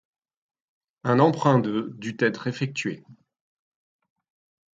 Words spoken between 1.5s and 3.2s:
de dut être effectué.